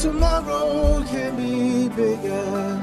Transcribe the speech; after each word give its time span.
tomorrow 0.00 1.04
can 1.10 1.36
be 1.36 1.88
bigger. 1.94 2.80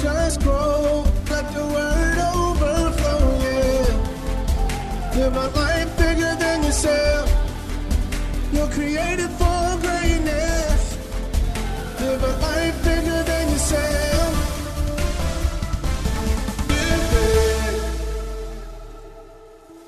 Just 0.00 0.40
grow, 0.40 1.04
let 1.28 1.52
the 1.52 1.66
word 1.66 2.18
overflow, 2.32 3.20
yeah. 3.44 3.92
Live 5.16 5.36
a 5.36 5.48
life 5.48 5.98
bigger 5.98 6.34
than 6.36 6.62
yourself. 6.62 7.30
You're 8.54 8.70
created 8.70 9.28
for 9.32 9.76
greatness. 9.84 10.96
Live 12.00 12.22
a 12.22 12.32
life 12.40 12.84
bigger 12.84 13.22
than 13.22 13.50
yourself. 13.50 14.32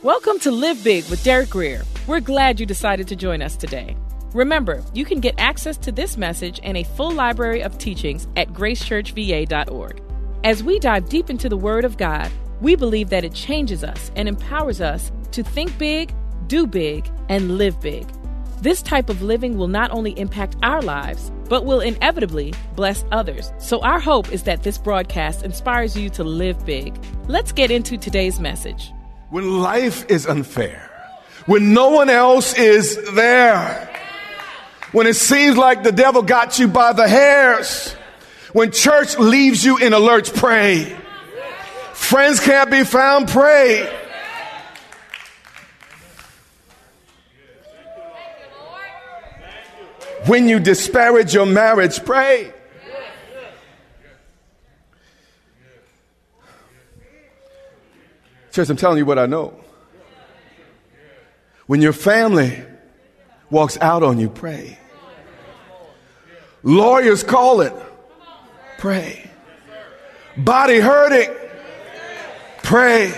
Welcome 0.02 0.38
to 0.40 0.50
Live 0.50 0.84
Big 0.84 1.08
with 1.08 1.24
Derek 1.24 1.48
Grier. 1.48 1.82
We're 2.08 2.20
glad 2.20 2.58
you 2.58 2.64
decided 2.64 3.06
to 3.08 3.16
join 3.16 3.42
us 3.42 3.54
today. 3.54 3.94
Remember, 4.32 4.82
you 4.94 5.04
can 5.04 5.20
get 5.20 5.34
access 5.36 5.76
to 5.76 5.92
this 5.92 6.16
message 6.16 6.58
and 6.62 6.74
a 6.78 6.84
full 6.84 7.10
library 7.10 7.60
of 7.60 7.76
teachings 7.76 8.26
at 8.34 8.48
gracechurchva.org. 8.48 10.02
As 10.42 10.64
we 10.64 10.78
dive 10.78 11.10
deep 11.10 11.28
into 11.28 11.50
the 11.50 11.56
Word 11.58 11.84
of 11.84 11.98
God, 11.98 12.32
we 12.62 12.76
believe 12.76 13.10
that 13.10 13.26
it 13.26 13.34
changes 13.34 13.84
us 13.84 14.10
and 14.16 14.26
empowers 14.26 14.80
us 14.80 15.12
to 15.32 15.42
think 15.42 15.76
big, 15.76 16.14
do 16.46 16.66
big, 16.66 17.06
and 17.28 17.58
live 17.58 17.78
big. 17.82 18.08
This 18.62 18.80
type 18.80 19.10
of 19.10 19.20
living 19.20 19.58
will 19.58 19.68
not 19.68 19.90
only 19.90 20.18
impact 20.18 20.56
our 20.62 20.80
lives, 20.80 21.30
but 21.50 21.66
will 21.66 21.80
inevitably 21.80 22.54
bless 22.74 23.04
others. 23.12 23.52
So, 23.58 23.82
our 23.82 24.00
hope 24.00 24.32
is 24.32 24.44
that 24.44 24.62
this 24.62 24.78
broadcast 24.78 25.44
inspires 25.44 25.94
you 25.94 26.08
to 26.10 26.24
live 26.24 26.64
big. 26.64 26.98
Let's 27.26 27.52
get 27.52 27.70
into 27.70 27.98
today's 27.98 28.40
message. 28.40 28.94
When 29.28 29.60
life 29.60 30.10
is 30.10 30.24
unfair, 30.26 30.87
when 31.48 31.72
no 31.72 31.88
one 31.88 32.10
else 32.10 32.52
is 32.52 33.14
there, 33.14 33.90
when 34.92 35.06
it 35.06 35.14
seems 35.14 35.56
like 35.56 35.82
the 35.82 35.90
devil 35.90 36.20
got 36.20 36.58
you 36.58 36.68
by 36.68 36.92
the 36.92 37.08
hairs, 37.08 37.94
when 38.52 38.70
church 38.70 39.16
leaves 39.16 39.64
you 39.64 39.78
in 39.78 39.94
a 39.94 39.98
lurch, 39.98 40.34
pray. 40.34 40.94
Friends 41.94 42.38
can't 42.38 42.70
be 42.70 42.84
found, 42.84 43.28
pray. 43.28 43.90
When 50.26 50.50
you 50.50 50.60
disparage 50.60 51.32
your 51.32 51.46
marriage, 51.46 52.04
pray. 52.04 52.52
Church, 58.52 58.68
I'm 58.68 58.76
telling 58.76 58.98
you 58.98 59.06
what 59.06 59.18
I 59.18 59.24
know. 59.24 59.58
When 61.68 61.82
your 61.82 61.92
family 61.92 62.62
walks 63.50 63.76
out 63.78 64.02
on 64.02 64.18
you, 64.18 64.30
pray. 64.30 64.78
Lawyers 66.62 67.22
call 67.22 67.60
it, 67.60 67.74
pray. 68.78 69.30
Body 70.34 70.78
hurting, 70.78 71.30
pray. 72.62 73.12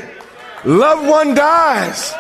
Loved 0.65 1.09
one 1.09 1.37
dies, 1.37 2.13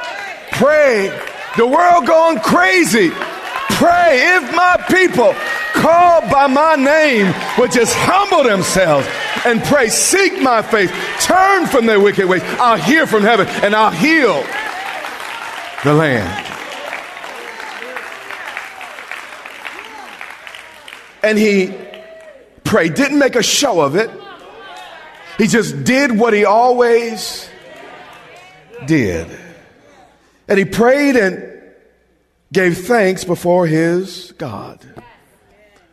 pray. 0.52 1.08
The 1.56 1.66
world 1.66 2.06
going 2.06 2.38
crazy, 2.38 3.10
pray. 3.10 4.36
If 4.36 4.54
my 4.54 4.76
people 4.88 5.34
called 5.74 6.30
by 6.30 6.46
my 6.46 6.76
name 6.76 7.34
would 7.58 7.72
just 7.72 7.92
humble 7.96 8.44
themselves 8.44 9.08
and 9.44 9.60
pray, 9.64 9.88
seek 9.88 10.40
my 10.40 10.62
face, 10.62 10.92
turn 11.24 11.66
from 11.66 11.86
their 11.86 11.98
wicked 11.98 12.26
ways, 12.26 12.42
I'll 12.60 12.78
hear 12.78 13.08
from 13.08 13.22
heaven 13.24 13.48
and 13.64 13.74
I'll 13.74 13.90
heal 13.90 14.44
the 15.84 15.94
land. 15.94 16.46
And 21.22 21.38
he 21.38 21.74
prayed, 22.64 22.94
didn't 22.94 23.18
make 23.18 23.36
a 23.36 23.42
show 23.42 23.80
of 23.80 23.96
it. 23.96 24.10
He 25.38 25.46
just 25.46 25.84
did 25.84 26.18
what 26.18 26.32
he 26.32 26.44
always 26.44 27.48
did. 28.86 29.26
And 30.48 30.58
he 30.58 30.64
prayed 30.64 31.16
and 31.16 31.62
gave 32.52 32.78
thanks 32.86 33.24
before 33.24 33.66
his 33.66 34.32
God. 34.32 34.84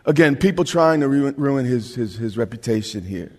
Again, 0.06 0.36
people 0.38 0.64
trying 0.64 1.02
to 1.02 1.10
ruin, 1.10 1.66
his, 1.66 1.96
his, 1.96 2.16
his 2.16 2.38
reputation 2.38 3.04
here, 3.04 3.32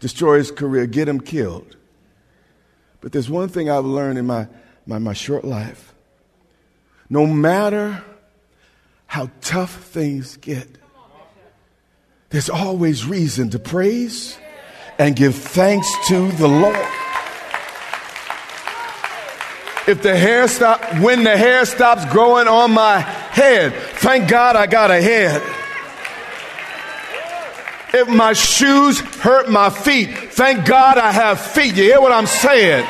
destroy 0.00 0.38
his 0.38 0.50
career, 0.50 0.86
get 0.86 1.08
him 1.08 1.20
killed. 1.20 1.76
But 3.00 3.12
there's 3.12 3.28
one 3.28 3.48
thing 3.48 3.70
I've 3.70 3.84
learned 3.84 4.18
in 4.18 4.26
my, 4.26 4.48
my, 4.86 4.98
my 4.98 5.12
short 5.12 5.44
life. 5.44 5.94
No 7.08 7.26
matter 7.26 8.02
how 9.06 9.30
tough 9.40 9.84
things 9.84 10.36
get, 10.36 10.68
there's 12.30 12.50
always 12.50 13.06
reason 13.06 13.50
to 13.50 13.58
praise 13.58 14.38
and 14.98 15.14
give 15.14 15.34
thanks 15.34 15.92
to 16.08 16.30
the 16.32 16.48
Lord. 16.48 16.76
If 19.86 20.02
the 20.02 20.16
hair 20.16 20.48
stop, 20.48 20.82
when 21.00 21.22
the 21.22 21.36
hair 21.36 21.64
stops 21.64 22.04
growing 22.06 22.48
on 22.48 22.72
my 22.72 22.98
head, 22.98 23.72
thank 23.72 24.28
God 24.28 24.56
I 24.56 24.66
got 24.66 24.90
a 24.90 25.00
head. 25.00 25.40
If 27.94 28.08
my 28.08 28.32
shoes 28.32 28.98
hurt 28.98 29.48
my 29.48 29.70
feet, 29.70 30.08
thank 30.32 30.66
God 30.66 30.98
I 30.98 31.12
have 31.12 31.40
feet. 31.40 31.76
You 31.76 31.84
hear 31.84 32.00
what 32.00 32.10
I'm 32.10 32.26
saying? 32.26 32.84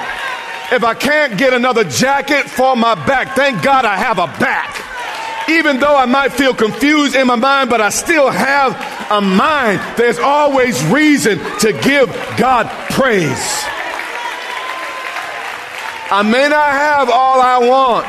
If 0.72 0.82
I 0.82 0.94
can't 0.94 1.38
get 1.38 1.52
another 1.52 1.84
jacket 1.84 2.50
for 2.50 2.74
my 2.74 2.94
back, 3.06 3.36
thank 3.36 3.62
God 3.62 3.84
I 3.84 3.96
have 3.96 4.18
a 4.18 4.26
back. 4.38 4.82
Even 5.48 5.78
though 5.78 5.96
I 5.96 6.06
might 6.06 6.32
feel 6.32 6.54
confused 6.54 7.14
in 7.14 7.28
my 7.28 7.36
mind, 7.36 7.70
but 7.70 7.80
I 7.80 7.90
still 7.90 8.28
have 8.30 8.74
a 9.10 9.20
mind, 9.20 9.80
there's 9.96 10.18
always 10.18 10.84
reason 10.86 11.38
to 11.60 11.72
give 11.72 12.08
God 12.36 12.66
praise. 12.90 13.62
I 16.10 16.22
may 16.22 16.48
not 16.48 16.70
have 16.70 17.10
all 17.10 17.40
I 17.40 17.58
want, 17.58 18.06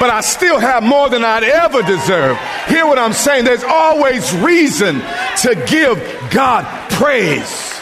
but 0.00 0.10
I 0.10 0.22
still 0.22 0.58
have 0.58 0.82
more 0.82 1.08
than 1.08 1.24
I'd 1.24 1.44
ever 1.44 1.82
deserve. 1.82 2.36
Hear 2.66 2.86
what 2.86 2.98
I'm 2.98 3.12
saying? 3.12 3.44
There's 3.44 3.64
always 3.64 4.34
reason 4.36 5.00
to 5.42 5.64
give 5.68 5.98
God 6.30 6.64
praise. 6.90 7.80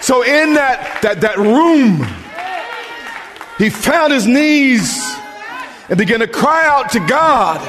So 0.00 0.22
in 0.22 0.54
that, 0.54 1.00
that, 1.02 1.20
that 1.22 1.38
room, 1.38 2.06
he 3.58 3.70
found 3.70 4.12
his 4.12 4.26
knees 4.26 4.98
and 5.88 5.98
began 5.98 6.20
to 6.20 6.28
cry 6.28 6.66
out 6.66 6.90
to 6.92 7.00
God. 7.00 7.60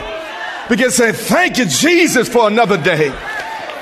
Began 0.70 0.90
to 0.90 0.92
say, 0.92 1.12
Thank 1.12 1.58
you, 1.58 1.66
Jesus, 1.66 2.30
for 2.30 2.48
another 2.48 2.78
day. 2.78 3.10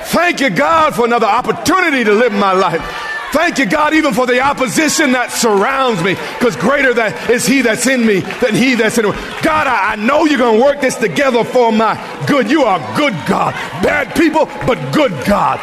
Thank 0.06 0.40
you, 0.40 0.48
God, 0.48 0.94
for 0.94 1.04
another 1.04 1.26
opportunity 1.26 2.02
to 2.04 2.12
live 2.12 2.32
my 2.32 2.52
life. 2.52 3.07
Thank 3.32 3.58
you, 3.58 3.66
God, 3.66 3.94
even 3.94 4.14
for 4.14 4.26
the 4.26 4.40
opposition 4.40 5.12
that 5.12 5.32
surrounds 5.32 6.02
me, 6.02 6.14
because 6.38 6.56
greater 6.56 6.94
that 6.94 7.30
is 7.30 7.46
He 7.46 7.62
that's 7.62 7.86
in 7.86 8.06
me 8.06 8.20
than 8.20 8.54
He 8.54 8.74
that's 8.74 8.96
in 8.96 9.04
me. 9.04 9.12
God, 9.42 9.66
I, 9.66 9.92
I 9.92 9.96
know 9.96 10.24
you're 10.24 10.38
going 10.38 10.58
to 10.58 10.64
work 10.64 10.80
this 10.80 10.96
together 10.96 11.44
for 11.44 11.70
my 11.70 11.96
good. 12.26 12.50
You 12.50 12.62
are 12.64 12.78
good 12.96 13.12
God. 13.28 13.52
Bad 13.82 14.16
people, 14.16 14.46
but 14.66 14.78
good 14.92 15.12
God. 15.26 15.60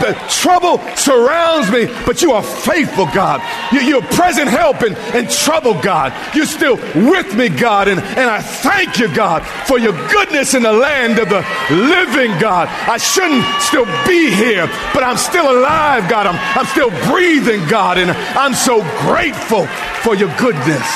The 0.00 0.14
trouble 0.28 0.78
surrounds 0.96 1.70
me, 1.70 1.86
but 2.06 2.22
you 2.22 2.32
are 2.32 2.42
faithful, 2.42 3.06
God. 3.06 3.42
You, 3.72 3.80
you're 3.80 4.02
present 4.02 4.48
help 4.48 4.82
in, 4.82 4.94
in 5.14 5.28
trouble, 5.28 5.74
God. 5.82 6.12
You're 6.34 6.46
still 6.46 6.76
with 6.94 7.34
me, 7.36 7.48
God, 7.48 7.88
and, 7.88 8.00
and 8.00 8.30
I 8.30 8.40
thank 8.40 8.98
you, 8.98 9.12
God, 9.12 9.44
for 9.66 9.78
your 9.78 9.92
goodness 10.08 10.54
in 10.54 10.62
the 10.62 10.72
land 10.72 11.18
of 11.18 11.28
the 11.28 11.44
living, 11.70 12.38
God. 12.38 12.68
I 12.88 12.98
shouldn't 12.98 13.44
still 13.60 13.86
be 14.06 14.30
here, 14.30 14.66
but 14.94 15.02
I'm 15.02 15.16
still 15.16 15.50
alive, 15.50 16.08
God. 16.08 16.26
I'm, 16.26 16.38
I'm 16.58 16.66
still 16.66 16.90
breathing, 17.10 17.66
God, 17.68 17.98
and 17.98 18.10
I'm 18.10 18.54
so 18.54 18.80
grateful 19.02 19.66
for 20.02 20.14
your 20.14 20.34
goodness. 20.36 20.86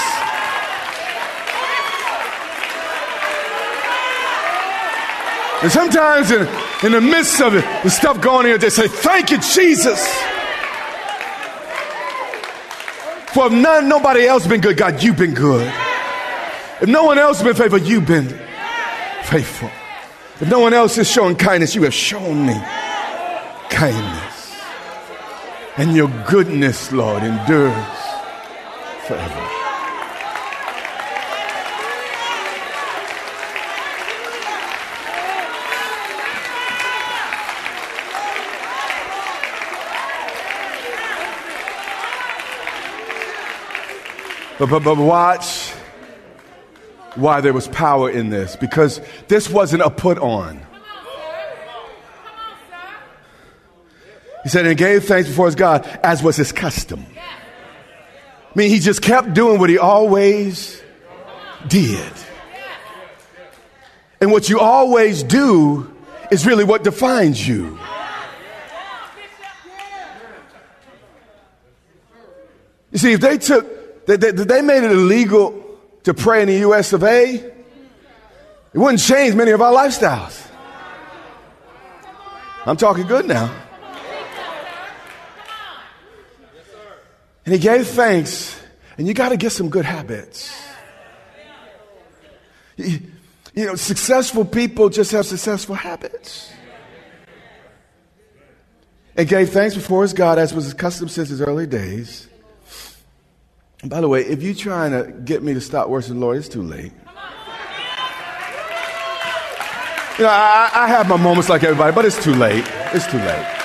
And 5.63 5.71
sometimes 5.71 6.31
in, 6.33 6.49
in 6.85 6.93
the 6.93 7.01
midst 7.01 7.41
of 7.41 7.55
it, 7.55 7.65
the 7.85 7.91
stuff 7.91 8.21
going 8.21 8.39
on, 8.39 8.45
here, 8.47 8.59
they 8.59 8.71
say, 8.71 8.89
Thank 8.89 9.31
you, 9.31 9.39
Jesus. 9.39 10.05
For 13.33 13.47
if 13.47 13.53
none, 13.53 13.89
nobody 13.89 14.27
else 14.27 14.47
been 14.47 14.61
good, 14.61 14.77
God, 14.77 15.03
you've 15.03 15.17
been 15.17 15.35
good. 15.35 15.73
If 16.83 16.89
no 16.89 17.05
one 17.05 17.19
else 17.19 17.41
been 17.43 17.55
faithful, 17.55 17.79
you've 17.79 18.07
been 18.07 18.29
faithful. 19.23 19.71
If 20.41 20.49
no 20.49 20.59
one 20.59 20.75
else 20.75 20.99
is 20.99 21.09
showing 21.09 21.37
kindness, 21.37 21.77
you 21.77 21.85
have 21.85 21.95
shown 21.95 22.45
me 22.45 22.61
kindness. 23.71 24.32
And 25.83 25.97
your 25.97 26.07
goodness, 26.29 26.93
Lord, 26.93 27.25
endures 27.25 27.75
forever. 29.05 29.49
But, 44.61 44.71
but, 44.71 44.85
but 44.85 44.97
watch 44.99 45.73
why 47.17 47.41
there 47.41 47.53
was 47.53 47.67
power 47.67 48.09
in 48.09 48.31
this 48.31 48.55
because 48.55 49.01
this 49.27 49.51
wasn't 49.51 49.83
a 49.83 49.91
put 49.91 50.19
on. 50.19 50.65
He 54.43 54.49
said, 54.49 54.67
and 54.67 54.77
gave 54.77 55.05
thanks 55.05 55.29
before 55.29 55.47
his 55.47 55.55
God, 55.55 55.87
as 56.03 56.23
was 56.23 56.37
his 56.37 56.53
custom. 56.53 57.07
I 57.17 58.59
mean, 58.59 58.71
he 58.71 58.81
just 58.81 59.01
kept 59.01 59.35
doing 59.35 59.59
what 59.59 59.71
he 59.71 59.79
always 59.79 60.83
did. 61.69 62.13
And 64.21 64.31
what 64.31 64.49
you 64.49 64.61
always 64.61 65.23
do 65.23 65.95
is 66.31 66.47
really 66.47 66.65
what 66.65 66.85
defines 66.85 67.47
you. 67.47 67.79
You 72.91 72.99
see, 72.99 73.13
if 73.13 73.21
they 73.21 73.39
took, 73.39 74.07
they, 74.07 74.17
they, 74.17 74.31
they 74.33 74.61
made 74.61 74.85
it 74.85 74.93
illegal 74.93 75.79
to 76.05 76.15
pray 76.15 76.43
in 76.43 76.49
the 76.49 76.59
US 76.69 76.93
of 76.93 77.03
A, 77.05 77.35
it 77.35 78.79
wouldn't 78.79 79.01
change 79.01 79.35
many 79.35 79.51
of 79.53 79.63
our 79.63 79.73
lifestyles. 79.73 80.47
I'm 82.67 82.77
talking 82.77 83.07
good 83.07 83.27
now. 83.27 83.53
And 87.45 87.53
he 87.53 87.59
gave 87.59 87.89
thanks, 87.89 88.61
and 88.97 89.07
you 89.07 89.15
got 89.15 89.31
to 89.31 89.37
get 89.37 89.51
some 89.51 89.69
good 89.69 89.85
habits. 89.85 90.53
You, 92.77 93.01
know, 93.55 93.75
successful 93.75 94.45
people 94.45 94.89
just 94.89 95.13
have 95.13 95.27
successful 95.27 95.75
habits. 95.75 96.51
And 99.17 99.29
gave 99.29 99.51
thanks 99.51 99.75
before 99.75 100.03
his 100.03 100.15
God, 100.15 100.39
as 100.39 100.55
was 100.55 100.65
his 100.65 100.75
custom 100.75 101.09
since 101.09 101.29
his 101.29 101.43
early 101.43 101.67
days. 101.67 102.29
And 103.83 103.91
by 103.91 104.01
the 104.01 104.09
way, 104.09 104.23
if 104.23 104.43
you're 104.43 104.55
trying 104.55 104.93
to 104.93 105.13
get 105.13 105.43
me 105.43 105.53
to 105.55 105.61
stop 105.61 105.89
worshiping 105.89 106.21
the 106.21 106.25
Lord, 106.25 106.39
it's 106.39 106.49
too 106.49 106.63
late. 106.63 106.93
You 110.19 110.25
know, 110.25 110.31
I, 110.31 110.71
I 110.73 110.89
have 110.89 111.09
my 111.09 111.17
moments 111.17 111.49
like 111.49 111.65
everybody, 111.65 111.95
but 111.95 112.05
it's 112.05 112.23
too 112.23 112.35
late. 112.35 112.65
It's 112.95 113.07
too 113.07 113.19
late. 113.19 113.62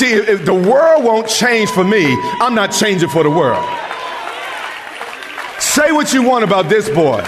See, 0.00 0.14
if, 0.14 0.28
if 0.30 0.44
the 0.46 0.54
world 0.54 1.04
won't 1.04 1.28
change 1.28 1.68
for 1.68 1.84
me, 1.84 2.16
I'm 2.40 2.54
not 2.54 2.72
changing 2.72 3.10
for 3.10 3.22
the 3.22 3.28
world. 3.28 3.62
Say 5.58 5.92
what 5.92 6.14
you 6.14 6.22
want 6.22 6.42
about 6.42 6.70
this 6.70 6.88
boy. 6.88 7.22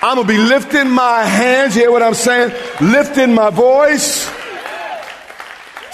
I'm 0.00 0.14
going 0.14 0.28
to 0.28 0.32
be 0.32 0.38
lifting 0.38 0.88
my 0.88 1.24
hands, 1.24 1.74
hear 1.74 1.90
what 1.90 2.04
I'm 2.04 2.14
saying? 2.14 2.54
Lifting 2.80 3.34
my 3.34 3.50
voice 3.50 4.30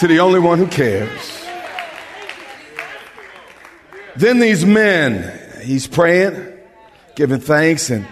to 0.00 0.06
the 0.06 0.20
only 0.20 0.40
one 0.40 0.58
who 0.58 0.66
cares. 0.66 1.42
Then 4.14 4.40
these 4.40 4.66
men, 4.66 5.40
he's 5.62 5.86
praying, 5.86 6.52
giving 7.14 7.40
thanks, 7.40 7.88
and, 7.88 8.06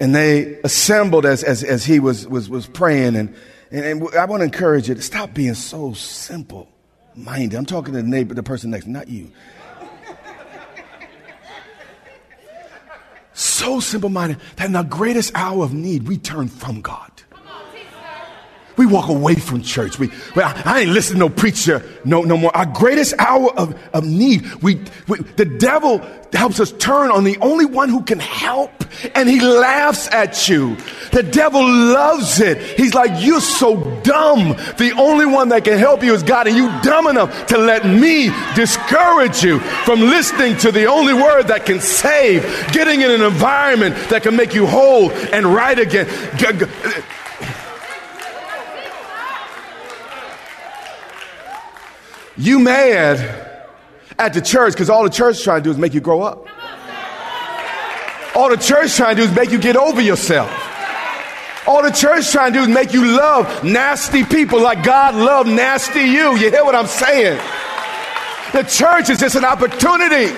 and 0.00 0.14
they 0.14 0.58
assembled 0.64 1.26
as, 1.26 1.44
as, 1.44 1.62
as 1.62 1.84
he 1.84 2.00
was, 2.00 2.26
was, 2.26 2.48
was 2.48 2.66
praying. 2.66 3.16
And, 3.16 3.34
and, 3.70 3.84
and 3.84 4.16
I 4.16 4.24
want 4.24 4.40
to 4.40 4.44
encourage 4.44 4.88
you 4.88 4.94
to 4.94 5.02
stop 5.02 5.34
being 5.34 5.52
so 5.52 5.92
simple 5.92 6.69
minded. 7.16 7.56
I'm 7.56 7.66
talking 7.66 7.94
to 7.94 8.02
the 8.02 8.08
neighbor, 8.08 8.34
the 8.34 8.42
person 8.42 8.70
next, 8.70 8.86
not 8.86 9.08
you. 9.08 9.30
so 13.32 13.80
simple 13.80 14.10
minded 14.10 14.38
that 14.56 14.66
in 14.66 14.72
the 14.72 14.82
greatest 14.82 15.32
hour 15.34 15.64
of 15.64 15.72
need, 15.72 16.08
we 16.08 16.18
turn 16.18 16.48
from 16.48 16.80
God. 16.80 17.19
We 18.80 18.86
walk 18.86 19.10
away 19.10 19.34
from 19.34 19.60
church. 19.60 19.98
We, 19.98 20.10
well, 20.34 20.50
I 20.64 20.80
ain't 20.80 20.92
listening 20.92 21.20
to 21.20 21.28
no 21.28 21.28
preacher 21.28 21.84
no, 22.02 22.22
no 22.22 22.38
more. 22.38 22.56
Our 22.56 22.64
greatest 22.64 23.12
hour 23.18 23.52
of, 23.58 23.78
of 23.92 24.06
need, 24.06 24.46
we, 24.62 24.80
we, 25.06 25.18
the 25.36 25.44
devil 25.44 25.98
helps 26.32 26.60
us 26.60 26.72
turn 26.72 27.10
on 27.10 27.24
the 27.24 27.36
only 27.42 27.66
one 27.66 27.90
who 27.90 28.02
can 28.02 28.18
help, 28.18 28.70
and 29.14 29.28
he 29.28 29.40
laughs 29.40 30.08
at 30.08 30.48
you. 30.48 30.76
The 31.12 31.22
devil 31.22 31.62
loves 31.62 32.40
it. 32.40 32.56
He's 32.78 32.94
like, 32.94 33.22
You're 33.22 33.42
so 33.42 33.76
dumb. 34.02 34.56
The 34.78 34.94
only 34.96 35.26
one 35.26 35.50
that 35.50 35.64
can 35.64 35.78
help 35.78 36.02
you 36.02 36.14
is 36.14 36.22
God, 36.22 36.46
and 36.46 36.56
you 36.56 36.70
dumb 36.80 37.06
enough 37.06 37.48
to 37.48 37.58
let 37.58 37.84
me 37.84 38.30
discourage 38.54 39.42
you 39.42 39.58
from 39.58 40.00
listening 40.00 40.56
to 40.58 40.72
the 40.72 40.86
only 40.86 41.12
word 41.12 41.48
that 41.48 41.66
can 41.66 41.80
save, 41.80 42.42
getting 42.72 43.02
in 43.02 43.10
an 43.10 43.20
environment 43.20 43.94
that 44.08 44.22
can 44.22 44.36
make 44.36 44.54
you 44.54 44.66
whole 44.66 45.10
and 45.10 45.44
right 45.44 45.78
again. 45.78 46.08
You 52.40 52.58
mad 52.58 53.18
at 54.18 54.32
the 54.32 54.40
church 54.40 54.72
because 54.72 54.88
all 54.88 55.04
the 55.04 55.10
church 55.10 55.44
trying 55.44 55.62
to 55.62 55.64
do 55.64 55.70
is 55.72 55.76
make 55.76 55.92
you 55.92 56.00
grow 56.00 56.22
up. 56.22 56.46
All 58.34 58.48
the 58.48 58.56
church 58.56 58.96
trying 58.96 59.16
to 59.16 59.22
do 59.22 59.28
is 59.28 59.36
make 59.36 59.50
you 59.50 59.58
get 59.58 59.76
over 59.76 60.00
yourself. 60.00 60.50
All 61.66 61.82
the 61.82 61.90
church 61.90 62.32
trying 62.32 62.54
to 62.54 62.60
do 62.60 62.62
is 62.62 62.74
make 62.74 62.94
you 62.94 63.04
love 63.04 63.62
nasty 63.62 64.24
people 64.24 64.58
like 64.58 64.82
God 64.82 65.16
loved 65.16 65.50
nasty 65.50 66.00
you. 66.00 66.34
You 66.38 66.50
hear 66.50 66.64
what 66.64 66.74
I'm 66.74 66.86
saying? 66.86 67.38
The 68.54 68.62
church 68.62 69.10
is 69.10 69.20
just 69.20 69.36
an 69.36 69.44
opportunity 69.44 70.28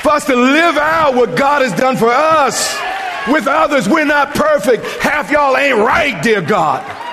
for 0.00 0.12
us 0.12 0.24
to 0.24 0.34
live 0.34 0.78
out 0.78 1.14
what 1.14 1.36
God 1.36 1.60
has 1.60 1.78
done 1.78 1.98
for 1.98 2.08
us 2.08 2.74
with 3.28 3.46
others. 3.46 3.86
We're 3.86 4.06
not 4.06 4.34
perfect. 4.34 4.82
Half 5.02 5.30
y'all 5.30 5.58
ain't 5.58 5.76
right, 5.76 6.22
dear 6.22 6.40
God 6.40 7.05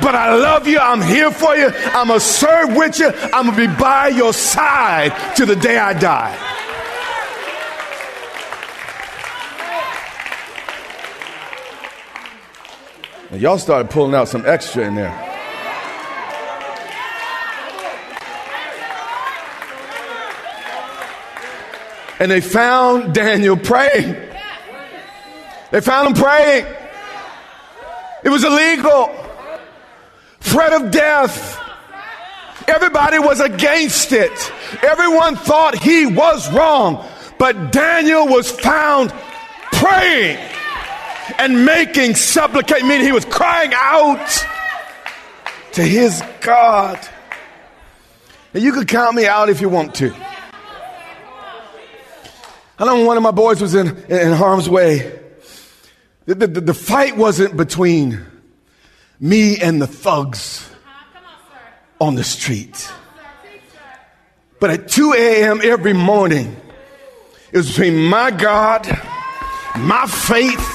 but 0.00 0.14
I 0.14 0.34
love 0.34 0.66
you. 0.66 0.78
I'm 0.78 1.02
here 1.02 1.30
for 1.30 1.56
you. 1.56 1.68
I'm 1.68 2.08
going 2.08 2.20
to 2.20 2.24
serve 2.24 2.76
with 2.76 2.98
you. 2.98 3.10
I'm 3.32 3.46
going 3.46 3.56
to 3.56 3.68
be 3.68 3.80
by 3.80 4.08
your 4.08 4.32
side 4.32 5.36
to 5.36 5.46
the 5.46 5.56
day 5.56 5.78
I 5.78 5.92
die. 5.98 6.56
Y'all 13.32 13.58
started 13.58 13.90
pulling 13.90 14.14
out 14.14 14.28
some 14.28 14.44
extra 14.46 14.86
in 14.86 14.94
there. 14.94 15.26
And 22.18 22.30
they 22.30 22.40
found 22.40 23.14
Daniel 23.14 23.56
praying. 23.56 24.16
They 25.70 25.80
found 25.82 26.08
him 26.08 26.22
praying. 26.22 26.66
It 28.24 28.30
was 28.30 28.42
illegal 28.42 29.14
threat 30.56 30.72
of 30.72 30.90
death. 30.90 31.60
Everybody 32.66 33.18
was 33.18 33.40
against 33.40 34.10
it. 34.12 34.32
Everyone 34.82 35.36
thought 35.36 35.76
he 35.76 36.06
was 36.06 36.50
wrong. 36.50 37.06
But 37.38 37.72
Daniel 37.72 38.26
was 38.26 38.50
found 38.50 39.12
praying 39.72 40.38
and 41.38 41.66
making 41.66 42.14
supplication, 42.14 42.88
meaning 42.88 43.04
he 43.04 43.12
was 43.12 43.26
crying 43.26 43.72
out 43.74 44.46
to 45.72 45.82
his 45.82 46.22
God. 46.40 47.06
And 48.54 48.62
you 48.62 48.72
could 48.72 48.88
count 48.88 49.14
me 49.14 49.26
out 49.26 49.50
if 49.50 49.60
you 49.60 49.68
want 49.68 49.94
to. 49.96 50.14
I 52.78 52.86
know 52.86 53.04
one 53.04 53.18
of 53.18 53.22
my 53.22 53.30
boys 53.30 53.60
was 53.60 53.74
in, 53.74 53.88
in 54.08 54.32
harm's 54.32 54.70
way. 54.70 55.20
The, 56.24 56.34
the, 56.34 56.46
the 56.46 56.74
fight 56.74 57.18
wasn't 57.18 57.58
between 57.58 58.24
me 59.20 59.58
and 59.60 59.80
the 59.80 59.86
thugs 59.86 60.68
on 62.00 62.14
the 62.14 62.24
street. 62.24 62.90
But 64.58 64.70
at 64.70 64.88
2 64.88 65.14
a.m. 65.16 65.60
every 65.62 65.92
morning, 65.92 66.56
it 67.52 67.56
was 67.56 67.68
between 67.68 67.96
my 68.04 68.30
God, 68.30 68.86
my 69.76 70.06
faith, 70.06 70.72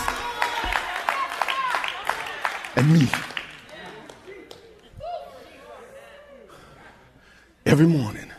and 2.75 2.93
me. 2.93 3.07
Every 7.65 7.88
morning, 7.88 8.31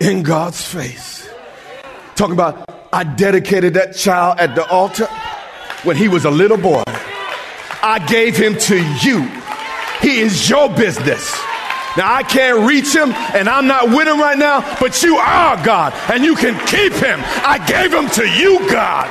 in 0.00 0.22
God's 0.22 0.64
face. 0.64 1.28
Talking 2.14 2.34
about, 2.34 2.88
I 2.92 3.04
dedicated 3.04 3.74
that 3.74 3.96
child 3.96 4.38
at 4.38 4.54
the 4.54 4.66
altar 4.68 5.06
when 5.84 5.96
he 5.96 6.08
was 6.08 6.24
a 6.24 6.30
little 6.30 6.56
boy. 6.56 6.84
I 7.82 7.98
gave 8.06 8.36
him 8.36 8.56
to 8.56 8.76
you. 8.76 9.28
He 10.00 10.20
is 10.20 10.48
your 10.48 10.68
business. 10.68 11.32
Now, 11.96 12.12
I 12.14 12.22
can't 12.22 12.66
reach 12.66 12.94
him 12.94 13.10
and 13.12 13.48
I'm 13.48 13.66
not 13.66 13.88
with 13.88 14.06
him 14.06 14.20
right 14.20 14.38
now, 14.38 14.60
but 14.78 15.02
you 15.02 15.16
are 15.16 15.62
God 15.64 15.92
and 16.10 16.24
you 16.24 16.36
can 16.36 16.54
keep 16.66 16.92
him. 16.92 17.20
I 17.24 17.58
gave 17.66 17.92
him 17.92 18.08
to 18.10 18.28
you, 18.28 18.58
God. 18.70 19.08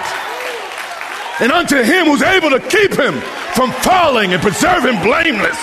And 1.41 1.51
unto 1.51 1.81
him 1.81 2.05
who's 2.05 2.21
able 2.21 2.49
to 2.51 2.59
keep 2.59 2.93
him 2.97 3.19
from 3.53 3.71
falling 3.81 4.33
and 4.33 4.41
preserve 4.41 4.85
him 4.85 5.01
blameless 5.03 5.59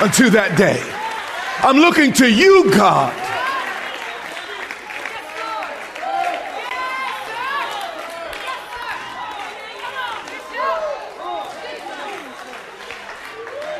unto 0.00 0.30
that 0.30 0.54
day. 0.56 0.82
I'm 1.62 1.76
looking 1.76 2.12
to 2.14 2.30
you, 2.30 2.70
God. 2.70 3.23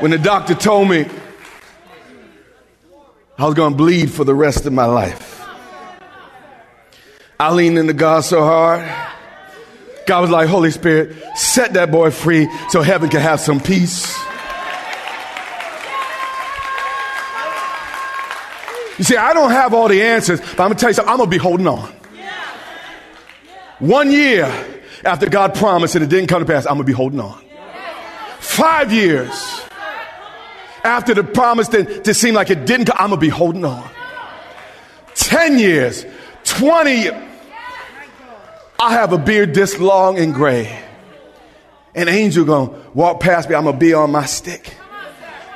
When 0.05 0.11
the 0.11 0.19
doctor 0.19 0.55
told 0.55 0.91
me 0.91 1.07
I 3.39 3.47
was 3.47 3.55
going 3.55 3.73
to 3.73 3.77
bleed 3.79 4.11
for 4.11 4.23
the 4.23 4.35
rest 4.35 4.67
of 4.67 4.73
my 4.75 4.85
life, 4.85 5.43
I 7.41 7.51
leaned 7.55 7.79
into 7.79 7.95
God 7.95 8.21
so 8.21 8.43
hard. 8.43 8.87
God 10.07 10.21
was 10.21 10.29
like, 10.29 10.47
Holy 10.47 10.73
Spirit, 10.73 11.17
set 11.37 11.73
that 11.73 11.91
boy 11.91 12.11
free 12.11 12.51
so 12.69 12.83
heaven 12.83 13.09
can 13.09 13.23
have 13.23 13.41
some 13.41 13.61
peace. 13.61 14.15
You 18.99 19.05
see, 19.05 19.17
I 19.17 19.33
don't 19.33 19.53
have 19.53 19.73
all 19.73 19.89
the 19.89 20.03
answers, 20.03 20.41
but 20.41 20.61
I'm 20.61 20.69
going 20.69 20.75
to 20.75 20.81
tell 20.81 20.91
you 20.91 20.95
something. 20.97 21.11
I'm 21.11 21.17
going 21.17 21.31
to 21.31 21.35
be 21.35 21.43
holding 21.43 21.67
on. 21.67 21.91
One 23.79 24.11
year 24.11 24.45
after 25.03 25.31
God 25.31 25.55
promised 25.55 25.95
and 25.95 26.05
it 26.05 26.11
didn't 26.11 26.27
come 26.27 26.45
to 26.45 26.47
pass, 26.47 26.67
I'm 26.67 26.75
going 26.75 26.83
to 26.83 26.85
be 26.85 26.93
holding 26.93 27.21
on. 27.21 27.43
Five 28.39 28.93
years 28.93 29.64
after 30.85 31.15
the 31.15 31.25
promise 31.25 31.69
that, 31.69 32.05
that 32.05 32.15
seemed 32.15 32.37
like 32.37 32.51
it 32.51 32.67
didn't 32.67 32.87
come, 32.87 32.97
I'm 32.99 33.09
going 33.09 33.21
to 33.21 33.27
be 33.27 33.31
holding 33.31 33.65
on. 33.65 33.89
10 35.15 35.59
years, 35.59 36.05
20 36.45 37.03
years. 37.03 37.31
I 38.79 38.93
have 38.93 39.13
a 39.13 39.19
beard 39.19 39.55
this 39.55 39.79
long 39.79 40.19
and 40.19 40.35
gray. 40.35 40.81
An 41.95 42.09
angel 42.09 42.45
gonna 42.45 42.77
walk 42.93 43.21
past 43.21 43.49
me. 43.49 43.55
I'm 43.55 43.65
gonna 43.65 43.79
be 43.79 43.95
on 43.95 44.11
my 44.11 44.27
stick. 44.27 44.77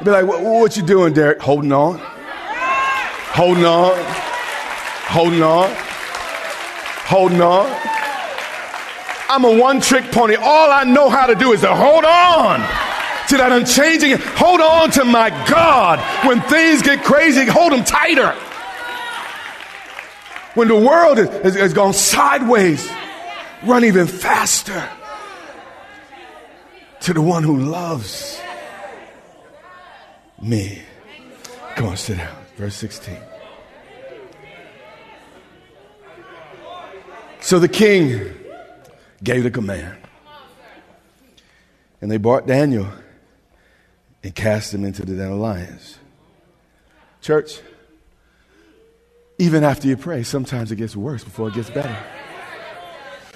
Be 0.02 0.10
like, 0.10 0.24
what, 0.24 0.40
what 0.40 0.76
you 0.76 0.84
doing, 0.84 1.12
Derek? 1.12 1.42
Holding 1.42 1.72
on, 1.72 1.98
holding 1.98 3.64
on, 3.64 3.92
holding 5.08 5.42
on, 5.42 5.74
holding 7.06 7.40
on. 7.42 7.66
I'm 9.28 9.44
a 9.44 9.58
one-trick 9.58 10.10
pony. 10.12 10.36
All 10.36 10.70
I 10.70 10.84
know 10.84 11.10
how 11.10 11.26
to 11.26 11.34
do 11.34 11.52
is 11.52 11.60
to 11.62 11.74
hold 11.74 12.04
on 12.04 12.77
to 13.28 13.36
that 13.36 13.52
unchanging. 13.52 14.16
Hold 14.36 14.60
on 14.60 14.90
to 14.92 15.04
my 15.04 15.30
God. 15.48 15.98
When 16.26 16.40
things 16.42 16.82
get 16.82 17.04
crazy, 17.04 17.44
hold 17.44 17.72
them 17.72 17.84
tighter. 17.84 18.32
When 20.54 20.68
the 20.68 20.76
world 20.76 21.18
has, 21.18 21.54
has 21.54 21.72
gone 21.72 21.92
sideways, 21.92 22.88
run 23.64 23.84
even 23.84 24.06
faster 24.06 24.88
to 27.00 27.12
the 27.12 27.22
one 27.22 27.42
who 27.42 27.58
loves 27.58 28.40
me. 30.40 30.82
Come 31.76 31.86
on, 31.86 31.96
sit 31.96 32.18
down. 32.18 32.34
Verse 32.56 32.74
16. 32.74 33.16
So 37.40 37.58
the 37.58 37.68
king 37.68 38.34
gave 39.22 39.44
the 39.44 39.50
command. 39.50 39.96
And 42.00 42.10
they 42.10 42.16
brought 42.16 42.46
Daniel 42.46 42.88
and 44.28 44.34
cast 44.34 44.72
them 44.72 44.84
into 44.84 45.06
the 45.06 45.14
den 45.14 45.32
of 45.32 45.38
lions. 45.38 45.96
Church, 47.22 47.60
even 49.38 49.64
after 49.64 49.88
you 49.88 49.96
pray, 49.96 50.22
sometimes 50.22 50.70
it 50.70 50.76
gets 50.76 50.94
worse 50.94 51.24
before 51.24 51.48
it 51.48 51.54
gets 51.54 51.70
better. 51.70 51.96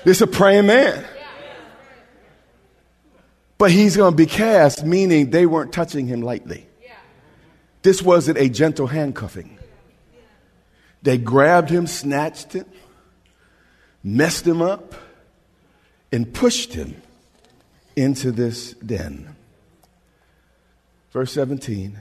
This 0.04 0.18
is 0.18 0.20
a 0.20 0.26
praying 0.26 0.66
man. 0.66 1.02
But 3.56 3.70
he's 3.70 3.96
going 3.96 4.12
to 4.12 4.16
be 4.16 4.26
cast, 4.26 4.84
meaning 4.84 5.30
they 5.30 5.46
weren't 5.46 5.72
touching 5.72 6.06
him 6.06 6.20
lightly. 6.20 6.66
This 7.80 8.02
wasn't 8.02 8.36
a 8.36 8.50
gentle 8.50 8.86
handcuffing. 8.86 9.58
They 11.00 11.16
grabbed 11.16 11.70
him, 11.70 11.86
snatched 11.86 12.52
him, 12.52 12.66
messed 14.04 14.46
him 14.46 14.60
up, 14.60 14.94
and 16.12 16.34
pushed 16.34 16.74
him 16.74 17.00
into 17.96 18.30
this 18.30 18.74
den. 18.74 19.31
Verse 21.12 21.30
17. 21.32 21.98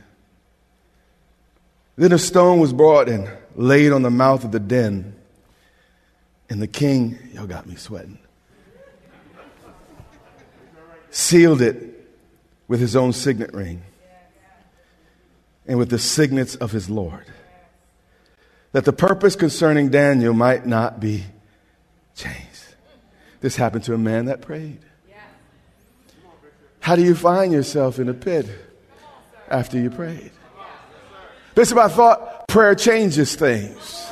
Then 1.98 2.12
a 2.14 2.18
stone 2.18 2.60
was 2.60 2.72
brought 2.72 3.10
and 3.10 3.30
laid 3.56 3.92
on 3.92 4.02
the 4.02 4.10
mouth 4.10 4.46
of 4.46 4.52
the 4.52 4.60
den. 4.60 5.16
And 6.50 6.62
the 6.62 6.68
king, 6.68 7.18
y'all 7.34 7.48
got 7.48 7.68
me 7.68 7.76
sweating, 7.76 8.20
sealed 11.10 11.62
it 11.62 12.10
with 12.68 12.80
his 12.80 12.96
own 12.96 13.14
signet 13.14 13.54
ring 13.54 13.84
and 15.66 15.78
with 15.78 15.90
the 15.90 16.00
signets 16.00 16.56
of 16.56 16.72
his 16.72 16.90
Lord, 16.90 17.26
that 18.74 18.84
the 18.84 18.92
purpose 18.92 19.38
concerning 19.38 19.90
Daniel 19.90 20.34
might 20.34 20.66
not 20.66 21.00
be 21.00 21.24
changed. 22.16 22.76
This 23.40 23.56
happened 23.56 23.86
to 23.86 23.94
a 23.94 23.98
man 23.98 24.26
that 24.26 24.42
prayed. 24.42 24.80
How 26.82 26.96
do 26.96 27.04
you 27.04 27.16
find 27.16 27.54
yourself 27.54 28.00
in 28.00 28.10
a 28.10 28.14
pit 28.14 28.50
after 29.52 29.80
you 29.80 29.90
prayed? 29.90 30.32
Bishop, 31.54 31.78
I 31.78 31.90
thought 31.90 32.48
prayer 32.48 32.76
changes 32.76 33.36
things. 33.36 34.08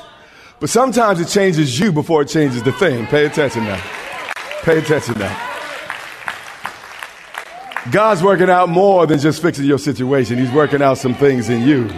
But 0.60 0.70
sometimes 0.70 1.22
it 1.22 1.30
changes 1.30 1.80
you 1.80 1.92
before 1.92 2.24
it 2.24 2.28
changes 2.28 2.62
the 2.64 2.74
thing. 2.74 3.08
Pay 3.08 3.26
attention 3.26 3.64
now. 3.64 3.82
Pay 4.64 4.80
attention 4.80 5.18
now. 5.18 5.46
God's 7.92 8.22
working 8.22 8.50
out 8.50 8.68
more 8.68 9.08
than 9.08 9.20
just 9.20 9.42
fixing 9.42 9.66
your 9.66 9.80
situation, 9.80 10.38
He's 10.38 10.52
working 10.52 10.82
out 10.82 10.98
some 10.98 11.16
things 11.16 11.50
in 11.50 11.62
you. 11.64 11.90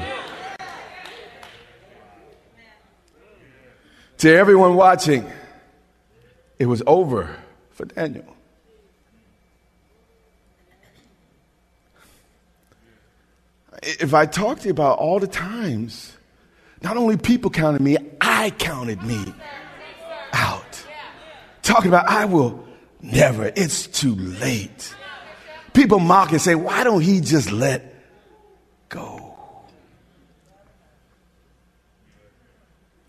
To 4.20 4.32
everyone 4.32 4.76
watching, 4.76 5.26
it 6.60 6.68
was 6.68 6.84
over 6.86 7.36
for 7.72 7.86
Daniel. 7.86 8.36
If 13.82 14.14
I 14.14 14.26
talk 14.26 14.60
to 14.60 14.66
you 14.66 14.72
about 14.72 15.00
all 15.00 15.20
the 15.20 15.28
times 15.28 16.16
not 16.84 16.98
only 16.98 17.18
people 17.18 17.50
counted 17.50 17.82
me, 17.82 17.98
I 18.20 18.52
counted 18.52 19.02
me 19.04 19.34
out. 20.34 20.86
Talking 21.62 21.90
about, 21.90 22.08
I 22.08 22.26
will 22.26 22.64
never, 23.02 23.52
it's 23.56 23.88
too 23.88 24.16
late. 24.16 24.96
People 25.74 26.00
mock 26.00 26.32
and 26.32 26.42
say, 26.42 26.56
why 26.56 26.84
don't 26.84 27.02
he 27.02 27.22
just 27.22 27.52
let 27.52 27.96
go? 28.90 29.36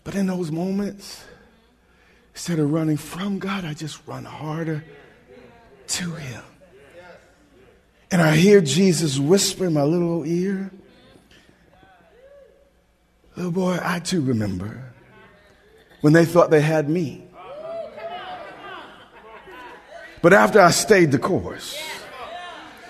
But 0.03 0.15
in 0.15 0.27
those 0.27 0.51
moments, 0.51 1.23
instead 2.33 2.59
of 2.59 2.71
running 2.71 2.97
from 2.97 3.39
God, 3.39 3.65
I 3.65 3.73
just 3.73 4.05
run 4.07 4.25
harder 4.25 4.83
to 5.87 6.11
him. 6.11 6.43
And 8.13 8.21
I 8.21 8.35
hear 8.35 8.61
Jesus 8.61 9.17
whisper 9.17 9.65
in 9.65 9.73
my 9.73 9.81
little 9.81 10.23
ear, 10.23 10.69
Little 13.35 13.51
boy, 13.51 13.79
I 13.81 13.97
too 13.97 14.21
remember 14.21 14.93
when 16.01 16.13
they 16.13 16.23
thought 16.23 16.51
they 16.51 16.61
had 16.61 16.87
me. 16.87 17.23
But 20.21 20.31
after 20.31 20.61
I 20.61 20.69
stayed 20.69 21.11
the 21.11 21.17
course, 21.17 21.75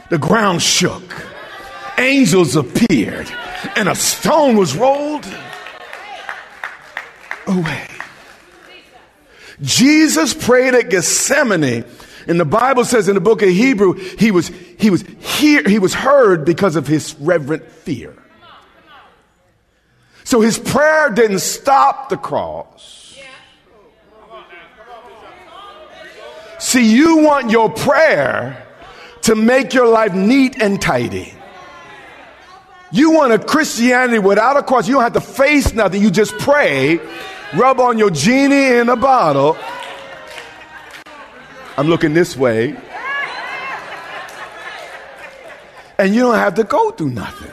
the 0.10 0.18
ground 0.18 0.62
shook, 0.62 1.26
angels 1.98 2.58
appeared, 2.58 3.32
and 3.78 3.88
a 3.88 3.96
stone 3.96 4.58
was 4.58 4.76
rolled 4.76 5.26
away. 7.48 7.88
Jesus 9.62 10.34
prayed 10.34 10.76
at 10.76 10.90
Gethsemane. 10.90 11.86
And 12.28 12.40
the 12.40 12.46
Bible 12.46 12.86
says 12.86 13.08
in 13.08 13.16
the 13.16 13.22
book 13.22 13.42
of 13.42 13.50
Hebrew, 13.50 13.94
he 13.94 14.32
was, 14.32 14.48
he 14.80 14.90
was 14.90 15.02
here, 15.02 15.64
he 15.68 15.80
was 15.80 15.94
heard 15.94 16.46
because 16.46 16.76
of 16.76 16.88
his 16.88 17.16
reverent 17.20 17.66
fear. 17.70 18.16
So 20.24 20.42
his 20.42 20.58
prayer 20.58 21.10
didn't 21.10 21.40
stop 21.40 22.10
the 22.10 22.18
cross. 22.18 23.18
See, 26.60 26.96
you 26.96 27.18
want 27.18 27.52
your 27.52 27.70
prayer 27.70 28.66
to 29.24 29.36
make 29.36 29.74
your 29.74 29.88
life 29.88 30.14
neat 30.14 30.62
and 30.62 30.82
tidy. 30.82 31.34
You 32.92 33.12
want 33.12 33.34
a 33.34 33.40
Christianity 33.40 34.20
without 34.20 34.56
a 34.56 34.64
cross. 34.64 34.88
You 34.88 34.94
don't 34.94 35.04
have 35.04 35.14
to 35.14 35.22
face 35.22 35.74
nothing. 35.74 36.02
You 36.02 36.10
just 36.10 36.38
pray, 36.38 37.00
rub 37.56 37.80
on 37.80 37.98
your 37.98 38.12
genie 38.12 38.78
in 38.78 38.88
a 38.88 38.96
bottle. 38.96 39.58
I'm 41.78 41.88
looking 41.88 42.14
this 42.14 42.38
way. 42.38 42.76
And 45.98 46.14
you 46.14 46.22
don't 46.22 46.36
have 46.36 46.56
to 46.56 46.64
go 46.64 46.92
through 46.92 47.12
nothing. 47.12 47.52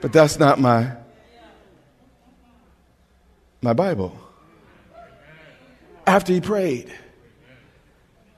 But 0.00 0.12
that's 0.12 0.38
not 0.38 0.60
my 0.60 0.92
my 3.62 3.72
Bible. 3.72 4.18
After 6.06 6.32
he 6.32 6.40
prayed, 6.40 6.92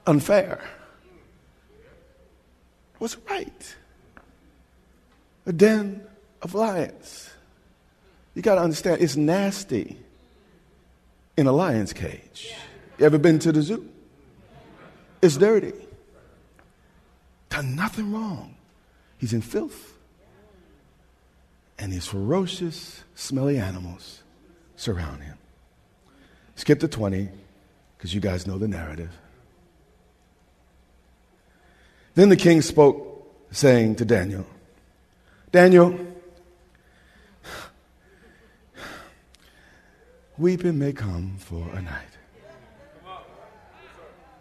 unfair 0.06 0.62
was 2.98 3.16
right. 3.28 3.76
A 5.46 5.52
den 5.52 6.06
of 6.42 6.54
lions. 6.54 7.30
You 8.34 8.42
got 8.42 8.56
to 8.56 8.60
understand, 8.62 9.02
it's 9.02 9.16
nasty 9.16 9.98
in 11.38 11.46
a 11.46 11.52
lion's 11.52 11.92
cage. 11.92 12.52
You 12.98 13.06
ever 13.06 13.16
been 13.16 13.38
to 13.38 13.52
the 13.52 13.62
zoo? 13.62 13.88
It's 15.22 15.36
dirty. 15.36 15.72
Done 17.48 17.76
nothing 17.76 18.12
wrong. 18.12 18.56
He's 19.18 19.32
in 19.32 19.40
filth. 19.40 19.94
And 21.78 21.92
these 21.92 22.06
ferocious, 22.06 23.04
smelly 23.14 23.56
animals 23.56 24.24
surround 24.74 25.22
him. 25.22 25.38
Skip 26.56 26.80
to 26.80 26.88
20, 26.88 27.28
because 27.96 28.12
you 28.12 28.20
guys 28.20 28.44
know 28.44 28.58
the 28.58 28.66
narrative. 28.66 29.16
Then 32.16 32.30
the 32.30 32.36
king 32.36 32.62
spoke, 32.62 33.04
saying 33.52 33.94
to 33.96 34.04
Daniel, 34.04 34.44
Daniel, 35.52 35.96
weeping 40.38 40.78
may 40.78 40.92
come 40.92 41.34
for 41.38 41.68
a 41.74 41.82
night, 41.82 42.16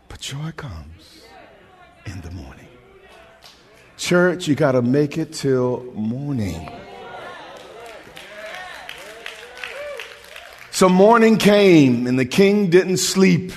but 0.07 0.19
joy 0.19 0.51
comes 0.55 1.25
in 2.05 2.21
the 2.21 2.31
morning. 2.31 2.67
Church, 3.97 4.47
you 4.47 4.53
got 4.53 4.73
to 4.73 4.83
make 4.83 5.17
it 5.17 5.33
till 5.33 5.83
morning. 5.95 6.69
So 10.69 10.87
morning 10.87 11.37
came, 11.37 12.05
and 12.05 12.19
the 12.19 12.25
king 12.25 12.69
didn't 12.69 12.97
sleep 12.97 13.51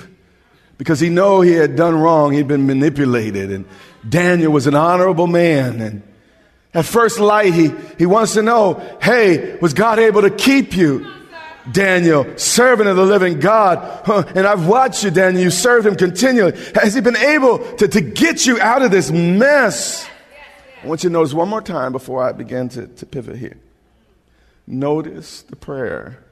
because 0.79 0.99
he 0.99 1.09
knew 1.09 1.41
he 1.41 1.51
had 1.51 1.75
done 1.75 1.93
wrong. 1.93 2.33
He'd 2.33 2.47
been 2.47 2.65
manipulated, 2.65 3.51
and 3.51 3.65
Daniel 4.07 4.51
was 4.51 4.65
an 4.65 4.73
honorable 4.73 5.27
man. 5.27 5.79
And 5.79 6.01
at 6.73 6.85
first 6.85 7.19
light, 7.19 7.53
he, 7.53 7.71
he 7.99 8.07
wants 8.07 8.33
to 8.33 8.41
know, 8.41 8.81
hey, 8.99 9.57
was 9.57 9.75
God 9.75 9.99
able 9.99 10.23
to 10.23 10.31
keep 10.31 10.75
you? 10.75 11.20
Daniel, 11.71 12.37
servant 12.37 12.89
of 12.89 12.95
the 12.95 13.05
living 13.05 13.39
God. 13.39 14.07
And 14.35 14.47
I've 14.47 14.67
watched 14.67 15.03
you, 15.03 15.11
Daniel. 15.11 15.43
You 15.43 15.51
served 15.51 15.85
him 15.85 15.95
continually. 15.95 16.57
Has 16.75 16.93
he 16.93 17.01
been 17.01 17.17
able 17.17 17.59
to, 17.75 17.87
to 17.87 18.01
get 18.01 18.45
you 18.45 18.59
out 18.59 18.81
of 18.81 18.91
this 18.91 19.11
mess? 19.11 20.07
I 20.83 20.87
want 20.87 21.03
you 21.03 21.09
to 21.09 21.13
notice 21.13 21.33
one 21.33 21.49
more 21.49 21.61
time 21.61 21.91
before 21.91 22.23
I 22.23 22.31
begin 22.31 22.69
to, 22.69 22.87
to 22.87 23.05
pivot 23.05 23.37
here. 23.37 23.57
Notice 24.65 25.43
the 25.43 25.55
prayer 25.55 26.23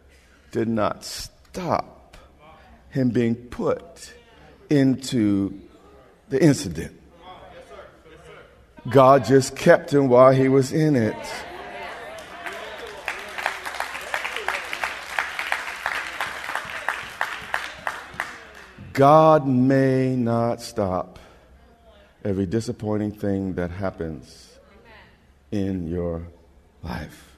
did 0.52 0.68
not 0.68 1.04
stop 1.04 2.18
him 2.90 3.10
being 3.10 3.36
put 3.36 4.14
into 4.70 5.60
the 6.30 6.42
incident. 6.42 7.00
God 8.90 9.26
just 9.26 9.56
kept 9.56 9.94
him 9.94 10.08
while 10.08 10.32
he 10.32 10.48
was 10.48 10.72
in 10.72 10.96
it. 10.96 11.16
God 18.94 19.48
may 19.48 20.16
not 20.16 20.62
stop 20.62 21.20
every 22.24 22.46
disappointing 22.46 23.12
thing 23.12 23.54
that 23.54 23.72
happens 23.72 24.58
in 25.52 25.88
your 25.88 26.28
life, 26.84 27.38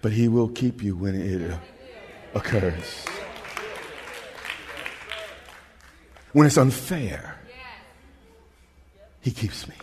but 0.00 0.12
He 0.12 0.28
will 0.28 0.48
keep 0.48 0.82
you 0.82 0.96
when 0.96 1.14
it 1.14 1.58
occurs. 2.34 3.06
When 6.32 6.46
it's 6.46 6.56
unfair, 6.56 7.38
He 9.20 9.30
keeps 9.30 9.68
me. 9.68 9.74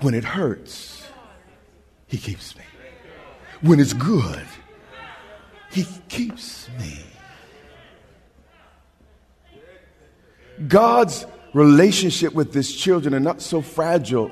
When 0.00 0.14
it 0.14 0.24
hurts, 0.24 1.06
He 2.06 2.18
keeps 2.18 2.56
me. 2.56 2.64
When 3.60 3.78
it's 3.78 3.92
good, 3.92 4.46
He 5.70 5.86
keeps 6.08 6.68
me. 6.78 7.04
God's 10.68 11.26
relationship 11.52 12.32
with 12.32 12.54
his 12.54 12.74
children 12.74 13.14
are 13.14 13.20
not 13.20 13.42
so 13.42 13.60
fragile 13.62 14.30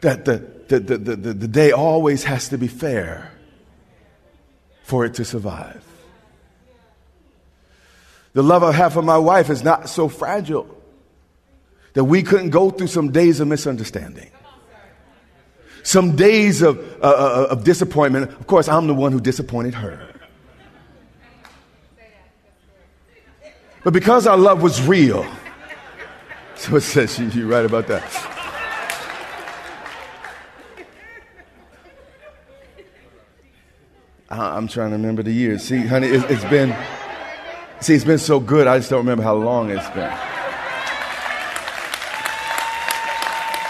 that 0.00 0.24
the, 0.24 0.38
the, 0.68 0.80
the, 0.80 0.98
the, 0.98 1.16
the 1.34 1.48
day 1.48 1.72
always 1.72 2.24
has 2.24 2.48
to 2.50 2.58
be 2.58 2.68
fair 2.68 3.32
for 4.82 5.04
it 5.04 5.14
to 5.14 5.24
survive. 5.24 5.84
The 8.32 8.42
love 8.42 8.62
I 8.62 8.72
have 8.72 8.92
for 8.92 9.02
my 9.02 9.18
wife 9.18 9.50
is 9.50 9.64
not 9.64 9.88
so 9.88 10.08
fragile 10.08 10.74
that 11.94 12.04
we 12.04 12.22
couldn't 12.22 12.50
go 12.50 12.70
through 12.70 12.86
some 12.86 13.10
days 13.10 13.40
of 13.40 13.48
misunderstanding. 13.48 14.30
Some 15.82 16.16
days 16.16 16.62
of, 16.62 16.78
uh, 17.02 17.06
uh, 17.06 17.46
of 17.50 17.64
disappointment. 17.64 18.30
Of 18.30 18.46
course, 18.46 18.68
I'm 18.68 18.86
the 18.86 18.94
one 18.94 19.10
who 19.12 19.20
disappointed 19.20 19.74
her. 19.74 20.07
But 23.84 23.92
because 23.92 24.26
our 24.26 24.36
love 24.36 24.62
was 24.62 24.82
real, 24.86 25.26
so 26.56 26.76
it 26.76 26.82
says, 26.82 27.18
you're 27.34 27.46
right 27.46 27.64
about 27.64 27.86
that. 27.86 28.38
I'm 34.30 34.68
trying 34.68 34.90
to 34.90 34.96
remember 34.96 35.22
the 35.22 35.32
years. 35.32 35.64
See, 35.64 35.86
honey, 35.86 36.08
it's 36.08 36.44
been, 36.44 36.76
see, 37.80 37.94
it's 37.94 38.04
been 38.04 38.18
so 38.18 38.40
good, 38.40 38.66
I 38.66 38.78
just 38.78 38.90
don't 38.90 38.98
remember 38.98 39.22
how 39.22 39.34
long 39.34 39.70
it's 39.70 39.88
been. 39.90 40.12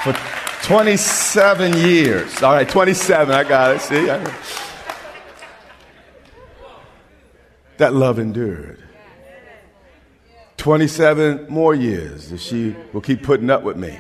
For 0.03 0.67
27 0.67 1.77
years. 1.77 2.43
All 2.43 2.55
right, 2.55 2.69
27, 2.69 3.35
I 3.35 3.45
got 3.45 3.77
it. 3.77 3.81
See? 3.81 4.07
That 7.77 7.95
love 7.95 8.19
endured. 8.19 8.83
27 10.59 11.47
more 11.49 11.75
years 11.75 12.33
if 12.33 12.41
she 12.41 12.77
will 12.93 13.01
keep 13.01 13.23
putting 13.23 13.49
up 13.49 13.63
with 13.63 13.77
me, 13.77 13.97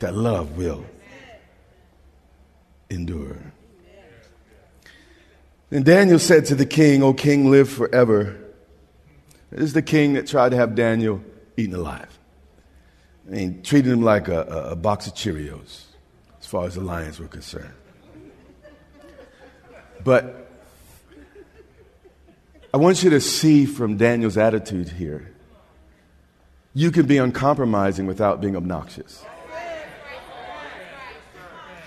that 0.00 0.14
love 0.14 0.56
will 0.58 0.84
endure. 2.90 3.38
And 5.70 5.84
Daniel 5.84 6.18
said 6.18 6.44
to 6.46 6.54
the 6.54 6.66
king, 6.66 7.02
O 7.02 7.14
king, 7.14 7.50
live 7.50 7.70
forever. 7.70 8.36
This 9.50 9.62
is 9.62 9.72
the 9.72 9.82
king 9.82 10.14
that 10.14 10.26
tried 10.26 10.50
to 10.50 10.56
have 10.56 10.74
Daniel 10.74 11.22
eaten 11.56 11.74
alive. 11.74 12.18
I 13.26 13.30
mean, 13.30 13.62
treated 13.62 13.90
him 13.90 14.02
like 14.02 14.28
a, 14.28 14.42
a, 14.42 14.70
a 14.72 14.76
box 14.76 15.06
of 15.06 15.14
Cheerios, 15.14 15.84
as 16.40 16.46
far 16.46 16.66
as 16.66 16.74
the 16.74 16.80
lions 16.80 17.20
were 17.20 17.28
concerned. 17.28 17.72
But 20.04 20.50
I 22.74 22.76
want 22.76 23.02
you 23.04 23.10
to 23.10 23.20
see 23.20 23.64
from 23.64 23.96
Daniel's 23.96 24.36
attitude 24.36 24.88
here 24.88 25.31
you 26.74 26.90
can 26.90 27.06
be 27.06 27.18
uncompromising 27.18 28.06
without 28.06 28.40
being 28.40 28.56
obnoxious. 28.56 29.24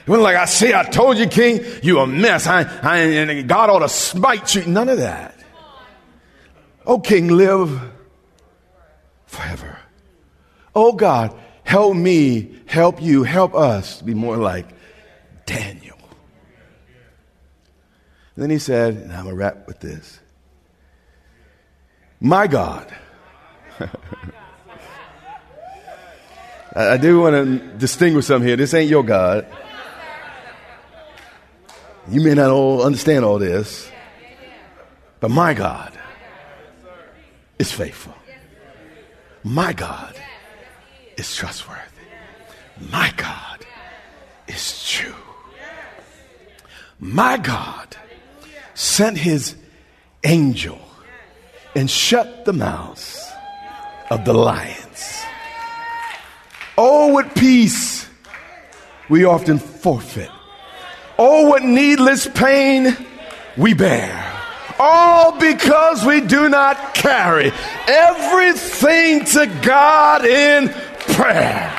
It 0.06 0.10
wasn't 0.10 0.24
like 0.24 0.36
I 0.36 0.46
see, 0.46 0.72
I 0.72 0.84
told 0.84 1.18
you, 1.18 1.26
King, 1.26 1.66
you 1.82 2.00
a 2.00 2.06
mess. 2.06 2.46
I, 2.46 2.62
I, 2.84 2.98
and 2.98 3.50
God 3.50 3.72
ought 3.72 3.80
to 3.80 3.90
smite 3.90 4.54
you. 4.54 4.64
None 4.66 4.88
of 4.88 5.00
that. 5.00 5.36
Oh, 6.86 7.00
King, 7.00 7.30
live 7.30 7.82
forever. 9.26 9.80
Oh, 10.76 10.94
God, 10.94 11.36
help 11.64 11.96
me, 11.96 12.56
help 12.68 13.02
you, 13.02 13.24
help 13.24 13.56
us 13.56 14.04
be 14.04 14.14
more 14.14 14.38
like 14.38 14.68
Daniel. 15.48 15.98
And 18.36 18.44
then 18.44 18.52
he 18.52 18.60
said, 18.60 18.94
and 18.94 19.12
I'm 19.12 19.24
going 19.24 19.36
to 19.36 19.40
wrap 19.40 19.66
with 19.66 19.80
this 19.80 20.20
My 22.20 22.46
God. 22.46 22.96
I 26.76 26.98
do 26.98 27.22
want 27.22 27.36
to 27.36 27.78
distinguish 27.78 28.26
something 28.26 28.46
here. 28.46 28.58
This 28.58 28.74
ain't 28.74 28.90
your 28.90 29.04
God. 29.04 29.48
You 32.10 32.22
may 32.22 32.34
not 32.34 32.52
all 32.52 32.84
understand 32.84 33.24
all 33.24 33.40
this, 33.40 33.90
but 35.22 35.32
my 35.32 35.54
God 35.54 35.94
is 37.58 37.72
faithful. 37.72 38.14
My 39.44 39.72
God 39.72 40.16
is 41.18 41.34
trustworthy. 41.34 41.82
My 42.92 43.14
God 43.16 43.66
is 44.48 44.86
true. 44.86 45.16
My 47.00 47.38
God 47.38 47.96
sent 48.74 49.18
his 49.18 49.56
angel 50.26 50.80
and 51.76 51.90
shut 51.90 52.46
the 52.46 52.54
mouths 52.54 53.26
of 54.10 54.26
the 54.26 54.34
lions. 54.34 55.25
Oh, 56.78 57.08
what 57.08 57.36
peace 57.36 58.08
we 59.10 59.24
often 59.26 59.60
forfeit 59.60 60.30
Oh, 61.18 61.48
what 61.48 61.64
needless 61.64 62.28
pain 62.28 62.96
we 63.58 63.74
bear. 63.74 64.22
All 64.78 65.40
because 65.40 66.06
we 66.06 66.20
do 66.20 66.50
not 66.50 66.94
carry 66.94 67.52
everything 67.88 69.24
to 69.26 69.46
God 69.62 70.26
in 70.26 70.70
prayer. 71.14 71.72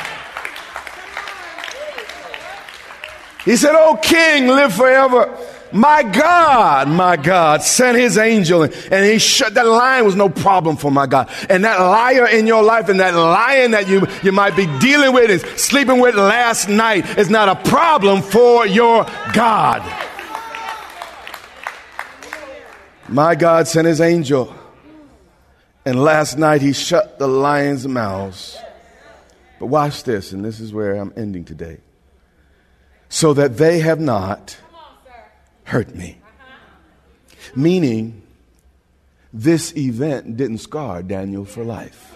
He 3.45 3.57
said, 3.57 3.75
Oh, 3.75 3.99
King, 4.03 4.49
live 4.49 4.73
forever. 4.73 5.37
My 5.73 6.03
God, 6.03 6.89
my 6.89 7.17
God, 7.17 7.63
sent 7.63 7.99
his 7.99 8.17
angel 8.19 8.63
and, 8.63 9.05
he 9.05 9.19
shut 9.19 9.55
that 9.55 9.67
lion 9.67 10.05
was 10.05 10.15
no 10.15 10.29
problem 10.29 10.77
for 10.77 10.91
my 10.91 11.07
God. 11.07 11.29
And 11.49 11.65
that 11.65 11.81
liar 11.81 12.27
in 12.27 12.47
your 12.47 12.63
life 12.63 12.89
and 12.89 13.01
that 13.01 13.15
lion 13.15 13.73
that 13.73 13.89
you, 13.89 14.07
you 14.23 14.33
might 14.33 14.57
be 14.57 14.67
dealing 14.79 15.13
with 15.13 15.31
and 15.31 15.59
sleeping 15.59 16.01
with 16.01 16.15
last 16.15 16.69
night 16.69 17.19
is 17.19 17.31
not 17.31 17.49
a 17.49 17.69
problem 17.69 18.23
for 18.23 18.67
your 18.67 19.05
God. 19.33 19.83
My 23.09 23.35
God 23.35 23.69
sent 23.69 23.87
his 23.87 24.01
angel. 24.01 24.55
And 25.85 26.03
last 26.03 26.37
night 26.37 26.63
he 26.63 26.73
shut 26.73 27.19
the 27.21 27.29
lions' 27.29 27.87
mouths. 27.87 28.59
But 29.61 29.67
watch 29.67 30.03
this, 30.03 30.33
and 30.33 30.45
this 30.45 30.59
is 30.59 30.73
where 30.73 30.97
I'm 30.97 31.13
ending 31.17 31.45
today. 31.45 31.79
So 33.09 33.33
that 33.35 33.57
they 33.57 33.79
have 33.79 34.01
not 34.01 34.59
hurt 35.67 35.95
me. 35.95 36.19
Meaning, 37.55 38.23
this 39.33 39.77
event 39.77 40.37
didn't 40.37 40.59
scar 40.59 41.03
Daniel 41.03 41.45
for 41.45 41.65
life. 41.65 42.15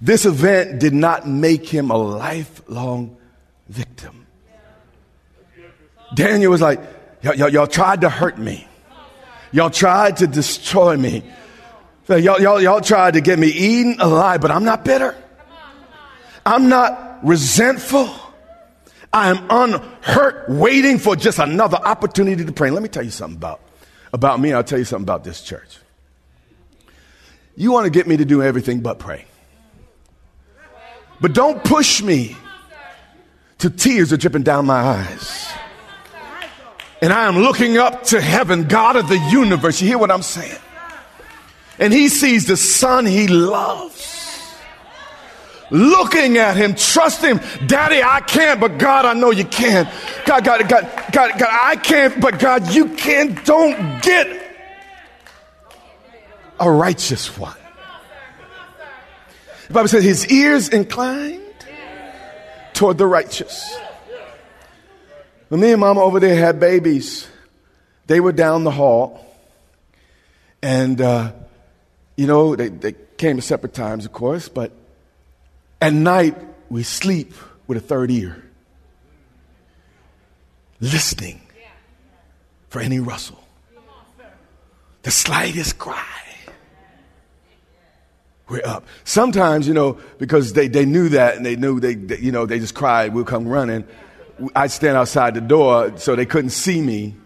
This 0.00 0.26
event 0.26 0.78
did 0.78 0.92
not 0.92 1.26
make 1.26 1.68
him 1.68 1.90
a 1.90 1.96
lifelong 1.96 3.16
victim. 3.68 4.26
Daniel 6.14 6.50
was 6.50 6.60
like, 6.60 6.80
y'all, 7.22 7.34
y'all, 7.34 7.48
y'all 7.48 7.66
tried 7.66 8.02
to 8.02 8.10
hurt 8.10 8.38
me. 8.38 8.66
Y'all 9.52 9.70
tried 9.70 10.18
to 10.18 10.26
destroy 10.26 10.96
me. 10.96 11.22
Y'all, 12.08 12.60
y'all 12.60 12.80
tried 12.80 13.14
to 13.14 13.20
get 13.20 13.38
me 13.38 13.48
eaten 13.48 14.00
alive, 14.00 14.40
but 14.40 14.50
I'm 14.50 14.64
not 14.64 14.84
bitter. 14.84 15.14
I'm 16.44 16.68
not 16.68 17.20
resentful. 17.22 18.10
I 19.12 19.28
am 19.28 19.44
unhurt, 19.50 20.48
waiting 20.48 20.98
for 20.98 21.14
just 21.14 21.38
another 21.38 21.76
opportunity 21.76 22.44
to 22.44 22.52
pray. 22.52 22.70
let 22.70 22.82
me 22.82 22.88
tell 22.88 23.02
you 23.02 23.10
something 23.10 23.36
about, 23.36 23.60
about 24.12 24.40
me. 24.40 24.52
I'll 24.52 24.64
tell 24.64 24.78
you 24.78 24.86
something 24.86 25.04
about 25.04 25.22
this 25.22 25.42
church. 25.42 25.78
You 27.54 27.72
want 27.72 27.84
to 27.84 27.90
get 27.90 28.06
me 28.06 28.16
to 28.16 28.24
do 28.24 28.42
everything 28.42 28.80
but 28.80 28.98
pray. 28.98 29.26
But 31.20 31.34
don't 31.34 31.62
push 31.62 32.02
me 32.02 32.36
to 33.58 33.70
tears 33.70 34.12
are 34.12 34.16
dripping 34.16 34.42
down 34.42 34.66
my 34.66 34.80
eyes. 34.80 35.48
And 37.02 37.12
I 37.12 37.26
am 37.26 37.38
looking 37.38 37.78
up 37.78 38.04
to 38.04 38.20
heaven, 38.20 38.66
God 38.66 38.96
of 38.96 39.08
the 39.08 39.18
universe. 39.30 39.80
You 39.80 39.88
hear 39.88 39.98
what 39.98 40.10
I'm 40.10 40.22
saying? 40.22 40.58
And 41.78 41.92
he 41.92 42.08
sees 42.08 42.46
the 42.46 42.56
son 42.56 43.06
he 43.06 43.28
loves 43.28 44.21
looking 45.72 46.38
at 46.38 46.56
him, 46.56 46.74
trusting 46.74 47.38
him. 47.38 47.66
Daddy, 47.66 48.02
I 48.02 48.20
can't, 48.20 48.60
but 48.60 48.78
God, 48.78 49.06
I 49.06 49.14
know 49.14 49.30
you 49.30 49.44
can. 49.44 49.90
God, 50.24 50.44
God, 50.44 50.68
God, 50.68 50.88
God, 51.10 51.38
God, 51.38 51.48
I 51.50 51.76
can't, 51.76 52.20
but 52.20 52.38
God, 52.38 52.72
you 52.72 52.90
can. 52.90 53.34
Don't 53.44 54.02
get 54.02 54.40
a 56.60 56.70
righteous 56.70 57.36
one. 57.36 57.56
The 59.66 59.74
Bible 59.74 59.88
says 59.88 60.04
his 60.04 60.30
ears 60.30 60.68
inclined 60.68 61.40
toward 62.74 62.98
the 62.98 63.06
righteous. 63.06 63.78
When 65.48 65.60
me 65.60 65.72
and 65.72 65.80
mama 65.80 66.02
over 66.02 66.20
there 66.20 66.36
had 66.36 66.60
babies, 66.60 67.26
they 68.06 68.20
were 68.20 68.32
down 68.32 68.64
the 68.64 68.70
hall. 68.70 69.26
And, 70.62 71.00
uh, 71.00 71.32
you 72.16 72.26
know, 72.26 72.54
they, 72.54 72.68
they 72.68 72.94
came 73.16 73.38
at 73.38 73.44
separate 73.44 73.74
times, 73.74 74.04
of 74.04 74.12
course, 74.12 74.48
but 74.48 74.72
at 75.82 75.92
night, 75.92 76.36
we 76.70 76.84
sleep 76.84 77.34
with 77.66 77.76
a 77.76 77.80
third 77.80 78.10
ear, 78.12 78.40
listening 80.80 81.40
for 82.68 82.80
any 82.80 83.00
rustle, 83.00 83.42
the 85.02 85.10
slightest 85.10 85.78
cry. 85.78 86.06
We're 88.48 88.64
up. 88.64 88.86
Sometimes, 89.04 89.66
you 89.66 89.74
know, 89.74 89.98
because 90.18 90.52
they, 90.52 90.68
they 90.68 90.84
knew 90.84 91.08
that 91.10 91.36
and 91.36 91.44
they 91.44 91.56
knew 91.56 91.80
they, 91.80 91.94
they 91.94 92.18
you 92.18 92.30
know, 92.30 92.46
they 92.46 92.60
just 92.60 92.74
cried, 92.74 93.12
we'll 93.12 93.24
come 93.24 93.48
running. 93.48 93.84
I'd 94.54 94.70
stand 94.70 94.96
outside 94.96 95.34
the 95.34 95.40
door 95.40 95.96
so 95.98 96.14
they 96.14 96.26
couldn't 96.26 96.50
see 96.50 96.80
me, 96.80 97.16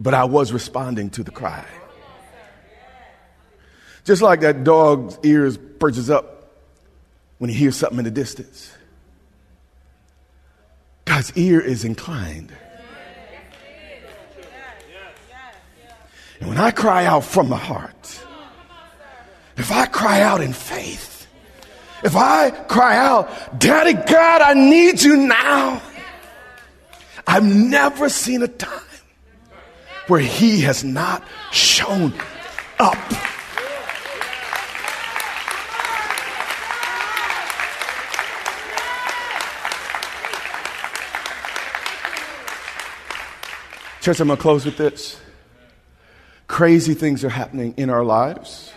but 0.00 0.14
I 0.14 0.24
was 0.24 0.52
responding 0.52 1.10
to 1.10 1.22
the 1.24 1.30
cry. 1.30 1.66
Just 4.04 4.22
like 4.22 4.40
that 4.40 4.64
dog's 4.64 5.18
ears 5.24 5.58
perches 5.78 6.08
up 6.08 6.39
when 7.40 7.48
he 7.48 7.56
hears 7.56 7.74
something 7.74 7.98
in 7.98 8.04
the 8.04 8.10
distance. 8.10 8.70
God's 11.06 11.32
ear 11.38 11.58
is 11.58 11.84
inclined. 11.84 12.52
And 16.38 16.50
when 16.50 16.58
I 16.58 16.70
cry 16.70 17.06
out 17.06 17.24
from 17.24 17.48
the 17.48 17.56
heart, 17.56 18.22
if 19.56 19.72
I 19.72 19.86
cry 19.86 20.20
out 20.20 20.42
in 20.42 20.52
faith, 20.52 21.26
if 22.04 22.14
I 22.14 22.50
cry 22.50 22.98
out, 22.98 23.58
Daddy 23.58 23.94
God, 23.94 24.42
I 24.42 24.52
need 24.52 25.00
you 25.00 25.16
now, 25.16 25.80
I've 27.26 27.44
never 27.44 28.10
seen 28.10 28.42
a 28.42 28.48
time 28.48 28.82
where 30.08 30.20
He 30.20 30.60
has 30.60 30.84
not 30.84 31.26
shown 31.52 32.12
up. 32.78 32.98
Church, 44.00 44.18
I'm 44.18 44.28
going 44.28 44.38
to 44.38 44.42
close 44.42 44.64
with 44.64 44.78
this. 44.78 45.20
Crazy 46.46 46.94
things 46.94 47.22
are 47.22 47.28
happening 47.28 47.74
in 47.76 47.90
our 47.90 48.02
lives, 48.02 48.72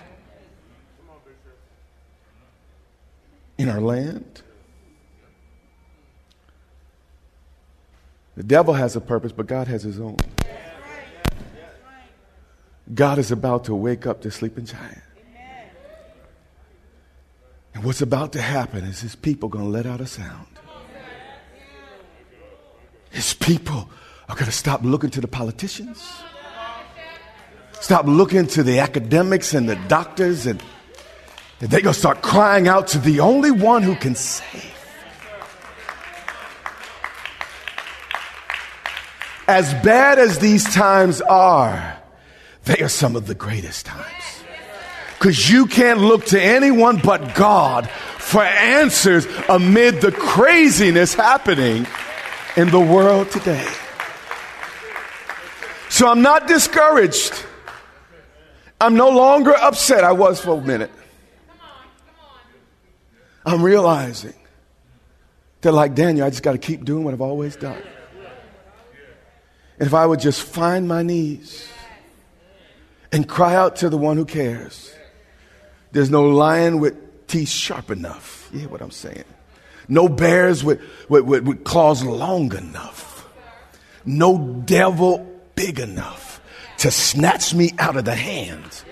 in 3.57 3.69
our 3.69 3.79
land. 3.79 4.41
The 8.35 8.43
devil 8.43 8.73
has 8.73 8.95
a 8.95 9.01
purpose, 9.01 9.31
but 9.31 9.47
God 9.47 9.67
has 9.67 9.83
his 9.83 9.99
own. 9.99 10.17
God 12.93 13.17
is 13.17 13.31
about 13.31 13.65
to 13.65 13.75
wake 13.75 14.05
up 14.05 14.21
the 14.21 14.29
sleeping 14.29 14.65
giant. 14.65 15.01
And 17.73 17.83
what's 17.83 18.01
about 18.01 18.33
to 18.33 18.41
happen 18.41 18.83
is 18.83 18.99
his 18.99 19.15
people 19.15 19.47
going 19.47 19.65
to 19.65 19.71
let 19.71 19.85
out 19.85 20.01
a 20.01 20.05
sound. 20.05 20.47
His 23.09 23.33
people 23.33 23.89
are 24.29 24.35
going 24.35 24.45
to 24.45 24.51
stop 24.51 24.81
looking 24.83 25.09
to 25.11 25.21
the 25.21 25.27
politicians, 25.27 26.23
stop 27.79 28.05
looking 28.05 28.47
to 28.47 28.63
the 28.63 28.79
academics 28.79 29.53
and 29.53 29.67
the 29.67 29.75
doctors, 29.87 30.45
and, 30.45 30.61
and 31.59 31.69
they're 31.69 31.81
to 31.81 31.93
start 31.93 32.21
crying 32.21 32.67
out 32.67 32.87
to 32.87 32.99
the 32.99 33.19
only 33.19 33.51
one 33.51 33.83
who 33.83 33.95
can 33.95 34.15
save. 34.15 34.69
As 39.47 39.73
bad 39.83 40.19
as 40.19 40.39
these 40.39 40.63
times 40.73 41.21
are, 41.21 41.99
they 42.63 42.77
are 42.79 42.89
some 42.89 43.15
of 43.17 43.27
the 43.27 43.35
greatest 43.35 43.85
times. 43.85 44.43
Because 45.19 45.49
you 45.49 45.67
can't 45.67 45.99
look 45.99 46.25
to 46.27 46.41
anyone 46.41 46.99
but 47.03 47.35
God 47.35 47.89
for 48.17 48.41
answers 48.41 49.27
amid 49.49 50.01
the 50.01 50.11
craziness 50.11 51.13
happening 51.13 51.85
in 52.55 52.69
the 52.69 52.79
world 52.79 53.31
today. 53.31 53.67
So 55.93 56.07
I'm 56.07 56.23
not 56.23 56.47
discouraged. 56.47 57.45
I'm 58.81 58.95
no 58.95 59.09
longer 59.09 59.53
upset. 59.55 60.03
I 60.03 60.13
was 60.13 60.41
for 60.41 60.57
a 60.57 60.59
minute. 60.59 60.89
I'm 63.45 63.61
realizing 63.61 64.33
that, 65.61 65.71
like 65.71 65.93
Daniel, 65.93 66.25
I 66.25 66.31
just 66.31 66.41
got 66.41 66.53
to 66.53 66.57
keep 66.57 66.83
doing 66.83 67.03
what 67.03 67.13
I've 67.13 67.21
always 67.21 67.55
done. 67.55 67.79
And 69.77 69.85
if 69.85 69.93
I 69.93 70.03
would 70.07 70.19
just 70.19 70.41
find 70.41 70.87
my 70.87 71.03
knees 71.03 71.69
and 73.11 73.29
cry 73.29 73.53
out 73.53 73.75
to 73.75 73.89
the 73.89 73.97
one 73.97 74.17
who 74.17 74.25
cares, 74.25 74.91
there's 75.91 76.09
no 76.09 76.23
lion 76.23 76.79
with 76.79 77.27
teeth 77.27 77.49
sharp 77.49 77.91
enough. 77.91 78.49
You 78.51 78.61
hear 78.61 78.69
what 78.69 78.81
I'm 78.81 78.89
saying? 78.89 79.25
No 79.87 80.09
bears 80.09 80.63
with, 80.63 80.81
with, 81.07 81.25
with, 81.25 81.43
with 81.43 81.63
claws 81.63 82.03
long 82.03 82.51
enough. 82.57 83.29
No 84.05 84.39
devil 84.65 85.29
big 85.55 85.79
enough 85.79 86.41
to 86.79 86.91
snatch 86.91 87.53
me 87.53 87.71
out 87.79 87.95
of 87.95 88.05
the 88.05 88.15
hands 88.15 88.83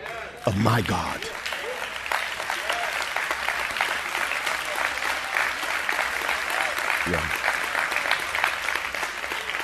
of 0.45 0.57
my 0.57 0.81
God. 0.81 1.19
Yeah. 7.09 7.37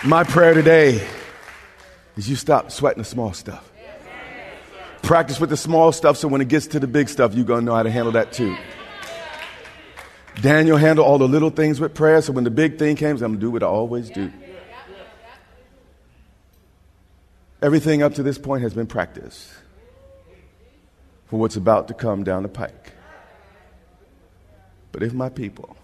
My 0.05 0.23
prayer 0.23 0.53
today 0.53 1.07
is 2.15 2.29
you 2.29 2.35
stop 2.35 2.71
sweating 2.71 3.01
the 3.01 3.07
small 3.07 3.33
stuff. 3.33 3.71
Practice 5.03 5.39
with 5.39 5.49
the 5.49 5.57
small 5.57 5.91
stuff 5.91 6.17
so 6.17 6.27
when 6.27 6.41
it 6.41 6.49
gets 6.49 6.67
to 6.67 6.79
the 6.79 6.87
big 6.87 7.07
stuff, 7.09 7.33
you're 7.33 7.45
going 7.45 7.61
to 7.61 7.65
know 7.65 7.75
how 7.75 7.83
to 7.83 7.91
handle 7.91 8.11
that 8.13 8.33
too. 8.33 8.55
Daniel 10.41 10.77
handled 10.77 11.07
all 11.07 11.17
the 11.17 11.27
little 11.27 11.49
things 11.49 11.79
with 11.79 11.95
prayer, 11.95 12.21
so 12.21 12.31
when 12.31 12.43
the 12.43 12.51
big 12.51 12.77
thing 12.77 12.95
comes, 12.95 13.21
I'm 13.21 13.31
going 13.31 13.39
to 13.39 13.45
do 13.45 13.51
what 13.51 13.63
I 13.63 13.67
always 13.67 14.09
do. 14.09 14.31
Everything 17.59 18.03
up 18.03 18.13
to 18.13 18.23
this 18.23 18.37
point 18.37 18.61
has 18.61 18.75
been 18.75 18.85
practice 18.85 19.51
for 21.25 21.39
what's 21.39 21.55
about 21.55 21.87
to 21.87 21.95
come 21.95 22.23
down 22.23 22.43
the 22.43 22.49
pike. 22.49 22.93
But 24.91 25.01
if 25.01 25.13
my 25.13 25.29
people 25.29 25.75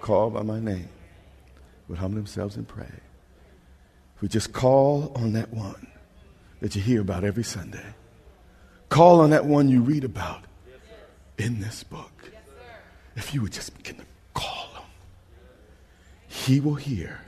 call 0.00 0.30
by 0.30 0.42
my 0.42 0.58
name 0.58 0.88
would 1.86 1.98
humble 1.98 2.16
themselves 2.16 2.56
and 2.56 2.66
pray, 2.66 2.90
if 4.16 4.22
we 4.22 4.26
just 4.28 4.52
call 4.52 5.12
on 5.14 5.34
that 5.34 5.52
one 5.52 5.86
that 6.60 6.74
you 6.74 6.82
hear 6.82 7.00
about 7.00 7.22
every 7.22 7.44
Sunday, 7.44 7.94
call 8.88 9.20
on 9.20 9.30
that 9.30 9.44
one 9.44 9.68
you 9.68 9.82
read 9.82 10.02
about 10.02 10.44
in 11.38 11.60
this 11.60 11.84
book, 11.84 12.30
if 13.14 13.32
you 13.32 13.40
would 13.42 13.52
just 13.52 13.76
begin 13.76 13.96
to 13.96 14.04
call 14.34 14.66
him, 14.74 14.82
he 16.26 16.58
will 16.58 16.74
hear 16.74 17.20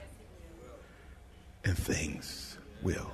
and 1.64 1.78
things 1.78 2.58
will 2.82 3.10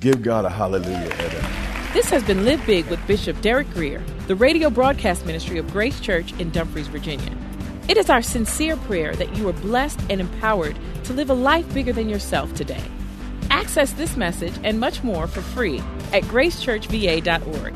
Give 0.00 0.22
God 0.22 0.44
a 0.44 0.50
hallelujah. 0.50 1.08
This 1.92 2.08
has 2.10 2.22
been 2.22 2.44
Live 2.44 2.64
Big 2.66 2.86
with 2.86 3.04
Bishop 3.08 3.40
Derek 3.40 3.68
Grier, 3.70 4.00
the 4.28 4.36
radio 4.36 4.70
broadcast 4.70 5.26
ministry 5.26 5.58
of 5.58 5.72
Grace 5.72 5.98
Church 5.98 6.32
in 6.38 6.50
Dumfries, 6.50 6.86
Virginia. 6.86 7.36
It 7.88 7.96
is 7.96 8.08
our 8.08 8.22
sincere 8.22 8.76
prayer 8.76 9.16
that 9.16 9.36
you 9.36 9.48
are 9.48 9.54
blessed 9.54 9.98
and 10.08 10.20
empowered 10.20 10.78
to 11.04 11.12
live 11.12 11.30
a 11.30 11.34
life 11.34 11.72
bigger 11.74 11.92
than 11.92 12.08
yourself 12.08 12.54
today. 12.54 12.82
Access 13.50 13.92
this 13.92 14.16
message 14.16 14.54
and 14.62 14.78
much 14.78 15.02
more 15.02 15.26
for 15.26 15.40
free 15.40 15.80
at 16.12 16.22
gracechurchva.org. 16.24 17.74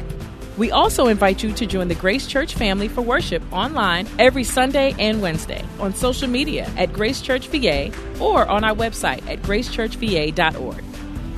We 0.59 0.71
also 0.71 1.09
invite 1.09 1.43
you 1.43 1.53
to 1.53 1.67
join 1.67 1.89
the 1.89 1.95
Grace 1.97 2.27
Church 2.27 2.55
family 2.55 2.87
for 2.87 3.01
worship 3.03 3.43
online 3.53 4.07
every 4.21 4.45
Sunday 4.45 4.95
and 4.99 5.23
Wednesday 5.23 5.65
on 5.81 5.95
social 5.95 6.29
media 6.29 6.71
at 6.77 6.93
Grace 6.93 7.21
Church 7.21 7.49
VA 7.49 7.91
or 8.21 8.47
on 8.47 8.63
our 8.63 8.77
website 8.77 9.27
at 9.29 9.43
gracechurchva.org. 9.43 10.91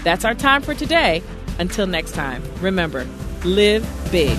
That's 0.04 0.24
our 0.24 0.34
time 0.34 0.62
for 0.62 0.74
today. 0.74 1.22
Until 1.58 1.86
next 1.86 2.12
time, 2.12 2.42
remember, 2.60 3.06
live 3.44 3.84
big. 4.12 4.38